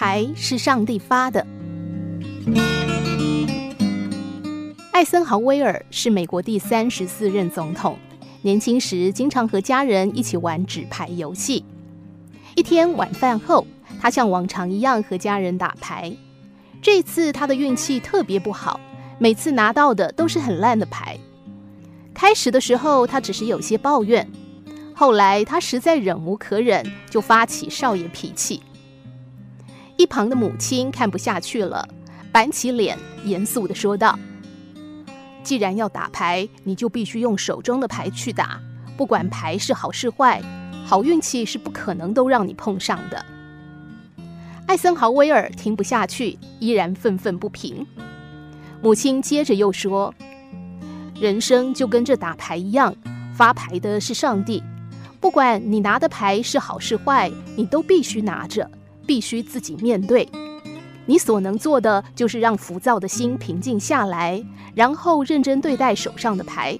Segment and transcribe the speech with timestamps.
[0.00, 1.46] 牌是上帝发的。
[4.92, 7.98] 艾森豪威尔是美国第三十四任总统，
[8.40, 11.66] 年轻时经常和家人一起玩纸牌游戏。
[12.56, 13.66] 一天晚饭后，
[14.00, 16.10] 他像往常一样和家人打牌。
[16.80, 18.80] 这次他的运气特别不好，
[19.18, 21.18] 每次拿到的都是很烂的牌。
[22.14, 24.26] 开始的时候，他只是有些抱怨，
[24.94, 28.62] 后来他实在忍无可忍，就发起少爷脾气。
[30.00, 31.86] 一旁的母亲看不下去了，
[32.32, 34.18] 板起脸，严肃地说道
[35.44, 38.58] ：“既然要打牌，你就必须用手中的牌去打，
[38.96, 40.40] 不管牌是好是坏，
[40.86, 43.22] 好运气是不可能都让你碰上的。”
[44.66, 47.86] 艾森豪威尔听不下去，依然愤愤不平。
[48.80, 50.14] 母亲接着又说
[51.20, 52.96] ：“人生就跟这打牌一样，
[53.34, 54.62] 发牌的是上帝。
[55.20, 58.70] 不管你拿的牌是好是坏，你都必须拿着，
[59.10, 60.28] 必须自己面对。
[61.04, 64.40] 你所能做的，就是让浮躁的心平静下来，
[64.72, 66.78] 然后认真对待手上的牌，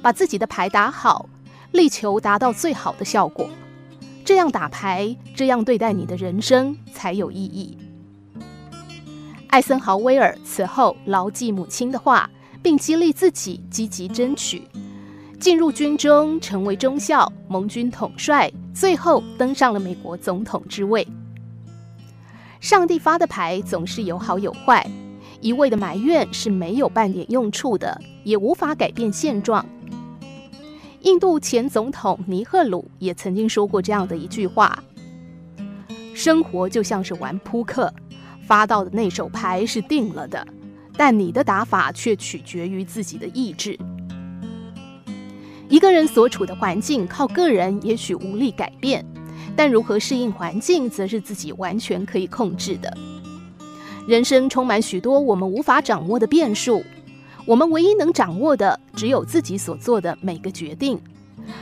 [0.00, 1.28] 把自己的牌打好，
[1.72, 3.50] 力求达到最好的效果。”
[4.24, 7.76] 这样打牌，这样对待你的人生才有意义。
[9.48, 12.30] 艾森豪威尔此后牢记母亲的话，
[12.62, 14.62] 并激励自己积极争取，
[15.40, 21.04] 进入军中，成为中校、盟军统帅，最后登上了美国总统之位。
[22.64, 24.90] 上帝发的牌总是有好有坏，
[25.42, 29.62] 一味的埋怨是没有半点用处的，也无法改变现状。
[31.02, 34.82] 印度前总统尼赫鲁也曾经说过这样的一句话
[36.16, 37.92] ：“生活就像是玩扑克，
[38.46, 40.48] 发到的那手牌是定了的，
[40.96, 43.78] 但你的打法却取决于自己的意志。
[45.68, 49.04] 一个人所处的环境靠个人也许无力改变，
[49.56, 52.96] 但如何适应环境，则是自己完全可以控制的。
[54.06, 56.82] 人生充满许多我们无法掌握的变数。”
[57.46, 60.98] 我们唯一能掌握的，只有自己所做的每个决定，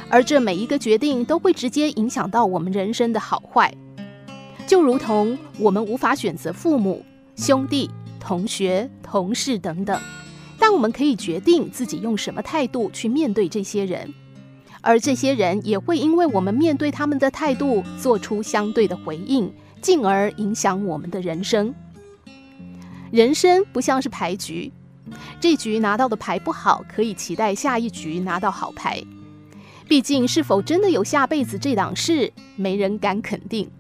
[0.08, 3.74] 而这每一个决定都会直接影响到我们人生的好坏。
[4.64, 7.04] 就如同我们无法选择父母、
[7.34, 10.00] 兄弟、同学、同事等等，
[10.56, 14.14] 但我们可以决定自己用什么态度去面对这些人，
[14.82, 19.50] 而这些人也会因为我们面对他们的态度做出相对的回应，
[19.80, 21.74] 进而影响我们的人生。
[23.10, 24.70] 人生不像是牌局。
[25.40, 29.02] 这局拿到的牌不好，可以期待下一局拿到好牌。
[29.86, 33.70] 毕竟，是否真的有下辈子这档事，没人敢肯定。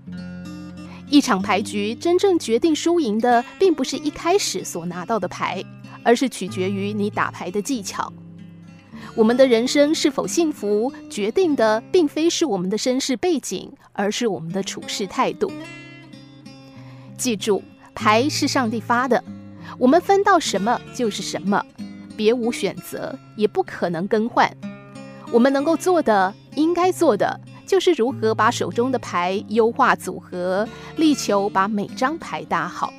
[1.08, 5.64] 一场牌局真正决定输赢的，并不是一开始所拿到的牌，
[6.02, 8.12] 而是取决于你打牌的技巧。
[9.14, 15.52] 我们的人生是否幸福，决定的并非是我们的身世背景，而是我们的处事态度。
[17.16, 17.62] 记住，
[17.94, 19.22] 牌是上帝发的。
[19.78, 21.64] 我们分到什么就是什么，
[22.16, 24.50] 别无选择，也不可能更换。
[25.30, 32.92] 我们能够做的、应该做的，就是如何把手中的牌优化组合，力求把每张牌打好。